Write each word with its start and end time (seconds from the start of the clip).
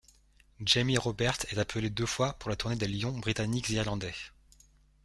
Jamie 0.65 0.97
Roberts 0.97 1.45
est 1.51 1.59
appelé 1.59 1.91
deux 1.91 2.07
fois 2.07 2.33
pour 2.39 2.49
la 2.49 2.55
tournée 2.55 2.75
des 2.75 2.87
Lions 2.87 3.19
britanniques 3.19 3.69
et 3.69 3.73
irlandais. 3.73 4.15